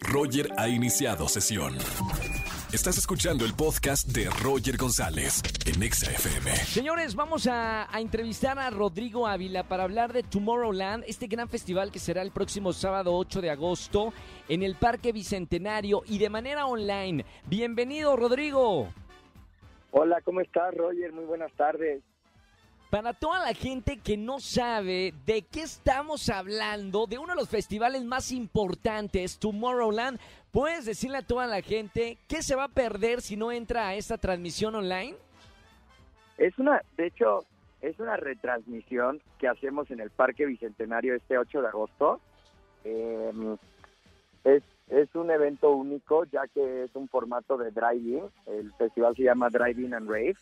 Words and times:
Roger 0.00 0.48
ha 0.56 0.68
iniciado 0.68 1.28
sesión. 1.28 1.74
Estás 2.72 2.96
escuchando 2.96 3.44
el 3.44 3.54
podcast 3.54 4.08
de 4.08 4.30
Roger 4.42 4.76
González 4.78 5.42
en 5.66 5.82
Exa 5.82 6.10
FM. 6.10 6.50
Señores, 6.56 7.14
vamos 7.14 7.46
a, 7.46 7.94
a 7.94 8.00
entrevistar 8.00 8.58
a 8.58 8.70
Rodrigo 8.70 9.26
Ávila 9.26 9.62
para 9.64 9.82
hablar 9.82 10.12
de 10.12 10.22
Tomorrowland, 10.22 11.04
este 11.06 11.26
gran 11.26 11.48
festival 11.48 11.92
que 11.92 11.98
será 11.98 12.22
el 12.22 12.30
próximo 12.30 12.72
sábado 12.72 13.14
8 13.14 13.42
de 13.42 13.50
agosto 13.50 14.12
en 14.48 14.62
el 14.62 14.74
Parque 14.76 15.12
Bicentenario 15.12 16.02
y 16.06 16.18
de 16.18 16.30
manera 16.30 16.66
online. 16.66 17.26
Bienvenido, 17.46 18.16
Rodrigo. 18.16 18.88
Hola, 19.90 20.22
¿cómo 20.22 20.40
estás, 20.40 20.74
Roger? 20.74 21.12
Muy 21.12 21.24
buenas 21.24 21.52
tardes. 21.52 22.02
Para 22.92 23.14
toda 23.14 23.38
la 23.38 23.54
gente 23.54 23.96
que 23.96 24.18
no 24.18 24.38
sabe 24.38 25.14
de 25.24 25.40
qué 25.40 25.62
estamos 25.62 26.28
hablando, 26.28 27.06
de 27.06 27.16
uno 27.16 27.28
de 27.32 27.40
los 27.40 27.48
festivales 27.48 28.04
más 28.04 28.30
importantes, 28.32 29.38
Tomorrowland, 29.38 30.20
¿puedes 30.50 30.84
decirle 30.84 31.16
a 31.16 31.26
toda 31.26 31.46
la 31.46 31.62
gente 31.62 32.18
qué 32.28 32.42
se 32.42 32.54
va 32.54 32.64
a 32.64 32.68
perder 32.68 33.22
si 33.22 33.34
no 33.34 33.50
entra 33.50 33.88
a 33.88 33.94
esta 33.94 34.18
transmisión 34.18 34.74
online? 34.74 35.14
Es 36.36 36.58
una, 36.58 36.82
de 36.98 37.06
hecho, 37.06 37.46
es 37.80 37.98
una 37.98 38.18
retransmisión 38.18 39.22
que 39.38 39.48
hacemos 39.48 39.90
en 39.90 40.00
el 40.00 40.10
Parque 40.10 40.44
Bicentenario 40.44 41.14
este 41.14 41.38
8 41.38 41.62
de 41.62 41.68
agosto. 41.68 42.20
Eh, 42.84 43.56
es, 44.44 44.62
es 44.90 45.14
un 45.14 45.30
evento 45.30 45.70
único 45.70 46.26
ya 46.26 46.46
que 46.46 46.84
es 46.84 46.94
un 46.94 47.08
formato 47.08 47.56
de 47.56 47.70
drive-in. 47.70 48.24
El 48.48 48.70
festival 48.74 49.16
se 49.16 49.22
llama 49.22 49.48
Drive-in 49.48 49.94
and 49.94 50.10
Rave 50.10 50.36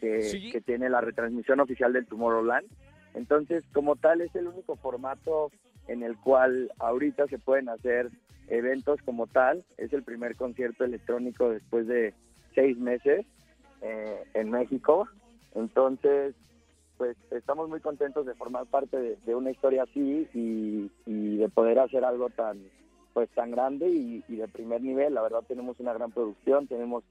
que, 0.00 0.22
Sí. 0.22 0.50
que 0.50 0.60
tiene 0.60 0.88
la 0.90 1.00
retransmisión 1.00 1.60
oficial 1.60 1.92
del 1.92 2.06
Tomorrowland. 2.06 2.66
Entonces, 3.14 3.64
como 3.72 3.96
tal, 3.96 4.20
es 4.20 4.34
el 4.34 4.48
único 4.48 4.76
formato 4.76 5.50
en 5.86 6.02
el 6.02 6.16
cual 6.16 6.72
ahorita 6.78 7.26
se 7.28 7.38
pueden 7.38 7.68
hacer 7.68 8.10
eventos 8.48 9.00
como 9.02 9.26
tal. 9.26 9.64
Es 9.76 9.92
el 9.92 10.02
primer 10.02 10.36
concierto 10.36 10.84
electrónico 10.84 11.50
después 11.50 11.86
de 11.86 12.12
seis 12.54 12.76
meses 12.78 13.24
eh, 13.82 14.24
en 14.34 14.50
México. 14.50 15.08
Entonces, 15.54 16.34
pues 16.96 17.16
estamos 17.30 17.68
muy 17.68 17.80
contentos 17.80 18.24
de 18.26 18.34
formar 18.34 18.66
parte 18.66 18.96
de, 18.98 19.16
de 19.24 19.34
una 19.34 19.50
historia 19.50 19.82
así 19.84 20.28
y, 20.34 20.90
y 21.06 21.36
de 21.36 21.48
poder 21.48 21.78
hacer 21.78 22.04
algo 22.04 22.30
tan 22.30 22.58
pues 23.12 23.30
tan 23.30 23.52
grande 23.52 23.88
y, 23.88 24.24
y 24.28 24.36
de 24.36 24.48
primer 24.48 24.82
nivel. 24.82 25.14
La 25.14 25.22
verdad 25.22 25.44
tenemos 25.46 25.78
una 25.78 25.92
gran 25.92 26.10
producción, 26.10 26.66
tenemos 26.66 27.04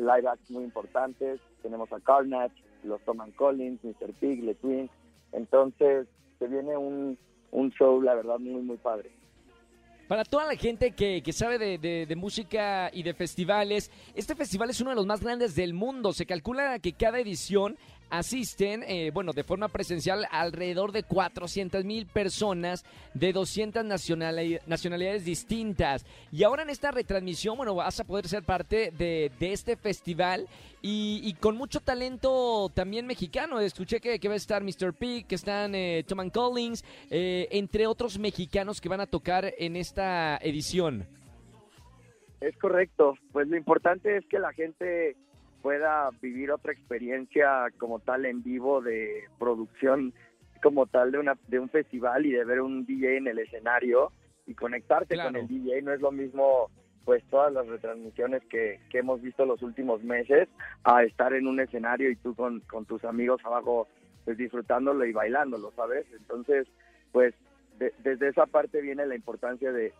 live 0.00 0.28
acts 0.28 0.50
muy 0.50 0.64
importantes, 0.64 1.40
tenemos 1.62 1.92
a 1.92 2.00
Carnage, 2.00 2.54
los 2.84 3.00
Tom 3.04 3.20
and 3.20 3.34
Collins, 3.36 3.82
Mr. 3.84 4.12
Pig, 4.20 4.42
Le 4.42 4.54
Twins. 4.54 4.90
Entonces, 5.32 6.06
se 6.38 6.46
viene 6.48 6.76
un, 6.76 7.18
un 7.50 7.70
show, 7.72 8.00
la 8.00 8.14
verdad, 8.14 8.38
muy, 8.38 8.62
muy 8.62 8.76
padre. 8.78 9.10
Para 10.08 10.24
toda 10.24 10.44
la 10.46 10.56
gente 10.56 10.90
que, 10.90 11.22
que 11.22 11.32
sabe 11.32 11.56
de, 11.58 11.78
de- 11.78 12.04
de 12.06 12.16
música 12.16 12.90
y 12.92 13.04
de 13.04 13.14
festivales, 13.14 13.92
este 14.16 14.34
festival 14.34 14.70
es 14.70 14.80
uno 14.80 14.90
de 14.90 14.96
los 14.96 15.06
más 15.06 15.20
grandes 15.22 15.54
del 15.54 15.72
mundo. 15.72 16.12
Se 16.12 16.26
calcula 16.26 16.78
que 16.80 16.94
cada 16.94 17.20
edición 17.20 17.76
asisten, 18.10 18.82
eh, 18.82 19.10
bueno, 19.12 19.32
de 19.32 19.44
forma 19.44 19.68
presencial, 19.68 20.26
alrededor 20.30 20.92
de 20.92 21.04
400 21.04 21.84
mil 21.84 22.06
personas 22.06 22.84
de 23.14 23.32
200 23.32 23.84
nacionali- 23.84 24.60
nacionalidades 24.66 25.24
distintas. 25.24 26.04
Y 26.32 26.42
ahora 26.42 26.62
en 26.62 26.70
esta 26.70 26.90
retransmisión, 26.90 27.56
bueno, 27.56 27.74
vas 27.74 28.00
a 28.00 28.04
poder 28.04 28.28
ser 28.28 28.42
parte 28.42 28.90
de, 28.90 29.30
este 29.40 29.76
festival 29.76 30.46
y, 30.82 31.34
con 31.40 31.56
mucho 31.56 31.80
talento 31.80 32.70
también 32.74 33.06
mexicano. 33.06 33.60
Escuché 33.60 34.00
que, 34.00 34.28
va 34.28 34.34
a 34.34 34.36
estar 34.36 34.62
Mr. 34.62 34.92
Pig, 34.92 35.26
que 35.26 35.34
están 35.34 35.74
eh, 35.74 36.04
Tom 36.06 36.20
and 36.20 36.32
Collins, 36.32 36.84
eh, 37.10 37.48
entre 37.50 37.86
otros 37.86 38.18
mexicanos 38.18 38.80
que 38.80 38.88
van 38.88 39.00
a 39.00 39.06
tocar 39.06 39.52
en 39.58 39.76
esta 39.76 40.36
edición. 40.38 41.06
Es 42.40 42.56
correcto. 42.56 43.14
Pues 43.32 43.48
lo 43.48 43.56
importante 43.56 44.16
es 44.16 44.24
que 44.26 44.38
la 44.38 44.52
gente 44.52 45.16
pueda 45.62 46.10
vivir 46.20 46.50
otra 46.50 46.72
experiencia 46.72 47.66
como 47.78 47.98
tal 48.00 48.26
en 48.26 48.42
vivo 48.42 48.80
de 48.80 49.24
producción 49.38 50.12
como 50.62 50.86
tal 50.86 51.10
de 51.12 51.18
una 51.18 51.36
de 51.48 51.58
un 51.58 51.68
festival 51.70 52.26
y 52.26 52.32
de 52.32 52.44
ver 52.44 52.60
un 52.60 52.84
DJ 52.84 53.16
en 53.18 53.28
el 53.28 53.38
escenario 53.38 54.12
y 54.46 54.54
conectarte 54.54 55.14
Claro. 55.14 55.30
con 55.30 55.36
el 55.40 55.48
DJ 55.48 55.82
no 55.82 55.92
es 55.92 56.00
lo 56.00 56.10
mismo 56.12 56.70
pues 57.04 57.24
todas 57.30 57.52
las 57.52 57.66
retransmisiones 57.66 58.42
que, 58.50 58.78
que 58.90 58.98
hemos 58.98 59.22
visto 59.22 59.46
los 59.46 59.62
últimos 59.62 60.02
meses 60.02 60.48
a 60.84 61.02
estar 61.02 61.32
en 61.32 61.46
un 61.46 61.58
escenario 61.60 62.10
y 62.10 62.16
tú 62.16 62.34
con, 62.34 62.60
con 62.60 62.84
tus 62.84 63.04
amigos 63.04 63.40
abajo 63.44 63.88
pues 64.24 64.36
disfrutándolo 64.36 65.06
y 65.06 65.12
bailándolo, 65.12 65.72
¿sabes? 65.74 66.06
Entonces, 66.12 66.66
pues 67.10 67.34
de- 67.80 67.92
desde 68.04 68.28
esa 68.28 68.46
parte 68.46 68.80
viene 68.80 69.04
la 69.06 69.16
importancia 69.16 69.72
de- 69.72 69.92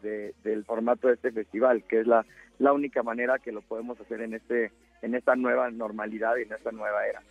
del 0.44 0.64
formato 0.64 1.08
de 1.08 1.14
este 1.14 1.32
festival, 1.32 1.82
que 1.88 2.00
es 2.00 2.06
la, 2.06 2.24
la 2.60 2.72
única 2.72 3.02
manera 3.02 3.38
que 3.40 3.50
lo 3.50 3.62
podemos 3.62 3.98
hacer 4.00 4.20
en 4.20 4.34
este 4.34 4.70
en 5.02 5.14
esta 5.14 5.34
nueva 5.34 5.70
normalidad 5.70 6.36
y 6.36 6.42
en 6.42 6.52
esta 6.52 6.70
nueva 6.70 7.06
era. 7.06 7.22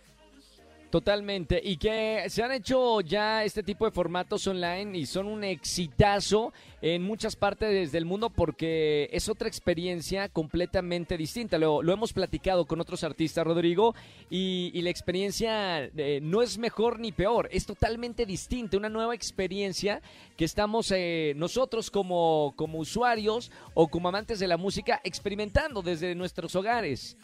Totalmente. 0.90 1.60
Y 1.62 1.76
que 1.76 2.24
se 2.28 2.42
han 2.42 2.50
hecho 2.50 3.00
ya 3.00 3.44
este 3.44 3.62
tipo 3.62 3.84
de 3.84 3.92
formatos 3.92 4.44
online 4.48 4.98
y 4.98 5.06
son 5.06 5.28
un 5.28 5.44
exitazo 5.44 6.52
en 6.82 7.02
muchas 7.02 7.36
partes 7.36 7.92
del 7.92 8.04
mundo 8.04 8.28
porque 8.28 9.08
es 9.12 9.28
otra 9.28 9.46
experiencia 9.46 10.28
completamente 10.28 11.16
distinta. 11.16 11.58
Lo, 11.58 11.80
hemos 11.80 12.12
platicado 12.12 12.64
con 12.66 12.80
otros 12.80 13.04
artistas, 13.04 13.46
Rodrigo, 13.46 13.94
y, 14.30 14.72
y 14.74 14.82
la 14.82 14.90
experiencia 14.90 15.84
eh, 15.84 16.18
no 16.22 16.42
es 16.42 16.58
mejor 16.58 16.98
ni 16.98 17.12
peor, 17.12 17.48
es 17.52 17.66
totalmente 17.66 18.26
distinta, 18.26 18.76
una 18.76 18.88
nueva 18.88 19.14
experiencia 19.14 20.02
que 20.36 20.44
estamos 20.44 20.90
eh, 20.90 21.34
nosotros 21.36 21.88
como, 21.88 22.52
como 22.56 22.78
usuarios 22.78 23.52
o 23.74 23.86
como 23.86 24.08
amantes 24.08 24.40
de 24.40 24.48
la 24.48 24.56
música 24.56 25.00
experimentando 25.04 25.82
desde 25.82 26.16
nuestros 26.16 26.56
hogares. 26.56 27.16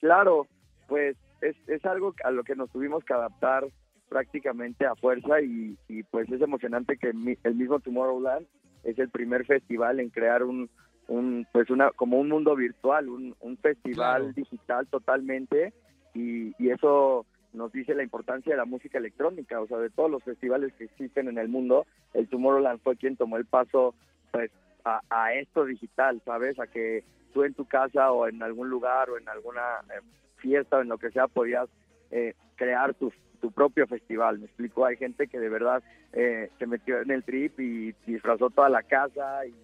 Claro, 0.00 0.46
pues 0.88 1.16
es, 1.40 1.56
es 1.68 1.84
algo 1.84 2.14
a 2.24 2.30
lo 2.30 2.44
que 2.44 2.56
nos 2.56 2.70
tuvimos 2.70 3.04
que 3.04 3.12
adaptar 3.14 3.66
prácticamente 4.08 4.86
a 4.86 4.94
fuerza 4.94 5.40
y, 5.40 5.76
y, 5.88 6.02
pues 6.04 6.30
es 6.30 6.40
emocionante 6.40 6.96
que 6.96 7.12
mi- 7.12 7.36
el 7.42 7.54
mismo 7.56 7.80
Tomorrowland 7.80 8.46
es 8.84 8.98
el 8.98 9.10
primer 9.10 9.44
festival 9.46 9.98
en 10.00 10.10
crear 10.10 10.44
un, 10.44 10.70
un 11.08 11.46
pues 11.52 11.70
una 11.70 11.90
como 11.90 12.18
un 12.18 12.28
mundo 12.28 12.54
virtual, 12.54 13.08
un, 13.08 13.34
un 13.40 13.56
festival 13.58 14.22
Claro. 14.22 14.32
digital 14.34 14.86
totalmente 14.86 15.72
y, 16.14 16.54
y 16.62 16.70
eso 16.70 17.26
nos 17.52 17.72
dice 17.72 17.94
la 17.94 18.02
importancia 18.04 18.52
de 18.52 18.58
la 18.58 18.64
música 18.64 18.98
electrónica, 18.98 19.60
o 19.60 19.66
sea, 19.66 19.78
de 19.78 19.90
todos 19.90 20.10
los 20.10 20.22
festivales 20.22 20.72
que 20.74 20.84
existen 20.84 21.28
en 21.28 21.38
el 21.38 21.48
mundo, 21.48 21.86
el 22.14 22.28
Tomorrowland 22.28 22.80
fue 22.82 22.96
quien 22.96 23.16
tomó 23.16 23.38
el 23.38 23.46
paso 23.46 23.94
pues 24.30 24.50
a, 24.84 25.00
a 25.10 25.32
esto 25.34 25.64
digital, 25.64 26.20
¿sabes? 26.24 26.58
A 26.60 26.66
que 26.66 27.02
tú 27.32 27.42
en 27.44 27.54
tu 27.54 27.64
casa 27.66 28.12
o 28.12 28.28
en 28.28 28.42
algún 28.42 28.68
lugar 28.70 29.10
o 29.10 29.18
en 29.18 29.28
alguna 29.28 29.62
eh, 29.94 30.00
fiesta 30.46 30.78
o 30.78 30.82
en 30.82 30.88
lo 30.88 30.98
que 30.98 31.10
sea 31.10 31.26
podías 31.28 31.68
eh, 32.10 32.34
crear 32.56 32.94
tu, 32.94 33.12
tu 33.40 33.50
propio 33.50 33.86
festival. 33.86 34.38
Me 34.38 34.46
explico, 34.46 34.84
hay 34.84 34.96
gente 34.96 35.26
que 35.26 35.38
de 35.40 35.48
verdad 35.48 35.82
eh, 36.12 36.50
se 36.58 36.66
metió 36.66 37.00
en 37.00 37.10
el 37.10 37.24
trip 37.24 37.58
y 37.60 37.92
disfrazó 38.06 38.50
toda 38.50 38.68
la 38.68 38.82
casa 38.82 39.44
y, 39.46 39.54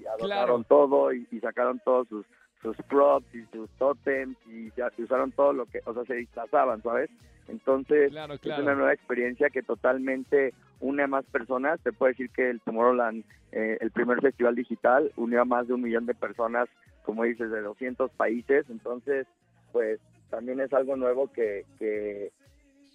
y 0.00 0.06
adornaron 0.06 0.64
todo 0.64 1.12
y, 1.12 1.26
y 1.30 1.40
sacaron 1.40 1.80
todos 1.84 2.08
sus 2.08 2.26
sus 2.62 2.76
props 2.88 3.32
y 3.34 3.44
sus 3.52 3.68
totems 3.78 4.36
y 4.46 4.72
y 4.98 5.02
usaron 5.02 5.30
todo 5.32 5.52
lo 5.52 5.66
que, 5.66 5.80
o 5.84 5.92
sea, 5.94 6.04
se 6.04 6.14
disfrazaban, 6.14 6.82
¿sabes? 6.82 7.10
Entonces, 7.48 8.10
Claro, 8.10 8.34
es 8.34 8.40
claro. 8.40 8.62
una 8.64 8.74
nueva 8.74 8.92
experiencia 8.92 9.50
que 9.50 9.62
totalmente 9.62 10.52
une 10.80 11.02
a 11.02 11.06
más 11.06 11.24
personas. 11.26 11.78
Te 11.80 11.92
puedo 11.92 12.10
decir 12.10 12.30
que 12.30 12.50
el 12.50 12.60
Tomorrowland, 12.62 13.24
eh, 13.52 13.78
el 13.80 13.90
primer 13.92 14.20
festival 14.20 14.56
digital, 14.56 15.12
unió 15.16 15.42
a 15.42 15.44
más 15.44 15.68
de 15.68 15.74
un 15.74 15.82
millón 15.82 16.06
de 16.06 16.14
personas, 16.14 16.68
como 17.04 17.22
dices, 17.22 17.50
de 17.50 17.60
200 17.60 18.10
países. 18.12 18.66
Entonces, 18.68 19.26
pues 19.72 20.00
también 20.30 20.60
es 20.60 20.72
algo 20.72 20.96
nuevo 20.96 21.30
que, 21.32 21.64
que, 21.78 22.32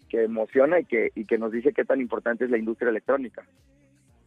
que 0.09 0.23
emociona 0.23 0.79
y 0.79 0.85
que, 0.85 1.11
y 1.15 1.25
que 1.25 1.37
nos 1.37 1.51
dice 1.51 1.73
qué 1.73 1.85
tan 1.85 2.01
importante 2.01 2.45
es 2.45 2.51
la 2.51 2.57
industria 2.57 2.89
electrónica. 2.89 3.45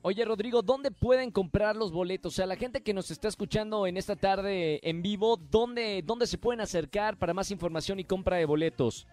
Oye, 0.06 0.22
Rodrigo, 0.26 0.60
¿dónde 0.60 0.90
pueden 0.90 1.30
comprar 1.30 1.76
los 1.76 1.90
boletos? 1.90 2.34
O 2.34 2.36
sea, 2.36 2.44
la 2.44 2.56
gente 2.56 2.82
que 2.82 2.92
nos 2.92 3.10
está 3.10 3.28
escuchando 3.28 3.86
en 3.86 3.96
esta 3.96 4.16
tarde 4.16 4.78
en 4.82 5.00
vivo, 5.00 5.38
¿dónde, 5.38 6.02
dónde 6.04 6.26
se 6.26 6.36
pueden 6.36 6.60
acercar 6.60 7.16
para 7.16 7.32
más 7.32 7.50
información 7.50 7.98
y 7.98 8.04
compra 8.04 8.36
de 8.36 8.44
boletos? 8.44 9.08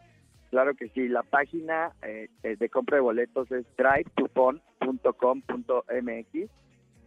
Claro 0.49 0.75
que 0.75 0.89
sí, 0.89 1.07
la 1.07 1.23
página 1.23 1.93
eh, 2.05 2.27
eh, 2.43 2.57
de 2.57 2.67
compra 2.67 2.97
de 2.97 3.01
boletos 3.01 3.49
es 3.53 3.65
drive2fun.com.mx, 3.77 6.49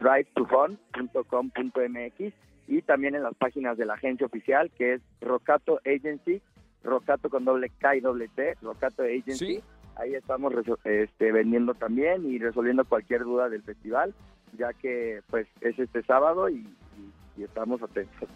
drive2fun.com.mx 0.01 2.35
y 2.67 2.81
también 2.81 3.15
en 3.15 3.23
las 3.23 3.35
páginas 3.35 3.77
de 3.77 3.85
la 3.85 3.93
agencia 3.95 4.25
oficial 4.25 4.71
que 4.71 4.95
es 4.95 5.03
Rocato 5.21 5.79
Agency, 5.85 6.41
Rocato 6.85 7.29
con 7.29 7.45
doble 7.45 7.71
K 7.79 7.97
y 7.97 8.01
doble 8.01 8.29
T, 8.29 8.57
Rocato 8.63 9.03
Agency. 9.03 9.35
Sí. 9.57 9.61
Ahí 9.97 10.15
estamos 10.15 10.53
este, 10.85 11.33
vendiendo 11.33 11.75
también 11.75 12.31
y 12.31 12.39
resolviendo 12.39 12.85
cualquier 12.85 13.23
duda 13.25 13.49
del 13.49 13.63
festival, 13.63 14.13
ya 14.59 14.73
que 14.73 15.21
pues 15.31 15.47
es 15.61 15.77
este 15.79 16.03
sábado 16.03 16.49
y, 16.49 16.55
y- 16.57 17.41
y 17.41 17.45
estamos 17.45 17.83
atentos. 17.83 18.29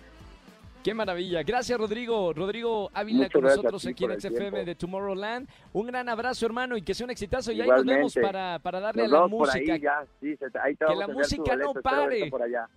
Qué 0.85 0.95
maravilla. 0.95 1.43
Gracias, 1.43 1.77
Rodrigo. 1.79 2.33
Rodrigo 2.33 2.89
Ávila 2.95 3.19
Muchas 3.19 3.33
con 3.33 3.43
nosotros 3.43 3.87
aquí 3.87 4.05
en 4.05 4.21
XFM 4.21 4.65
de 4.65 4.75
Tomorrowland. 4.77 5.49
Un 5.73 5.87
gran 5.89 6.09
abrazo, 6.09 6.47
hermano, 6.47 6.77
y 6.77 6.83
que 6.83 6.95
sea 6.95 7.05
un 7.05 7.11
exitazo. 7.11 7.51
Y 7.53 7.61
ahí 7.61 7.69
nos 7.69 7.85
vemos 7.85 8.15
para, 8.15 8.59
para 8.61 8.79
darle 8.81 9.05
a 9.05 9.09
la 9.09 9.27
música. 9.27 9.59
ahí 9.75 9.81
ya, 9.81 10.05
sí, 10.21 10.39
ahí 10.63 10.77
Que 10.77 10.95
la 10.95 11.09
música 11.09 11.57
no 11.57 11.73
boleto, 11.73 11.83
pare. 11.83 12.31
por 12.31 12.43
allá. 12.43 12.69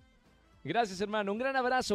Gracias, 0.64 1.00
hermano. 1.00 1.32
Un 1.32 1.38
gran 1.38 1.54
abrazo. 1.56 1.94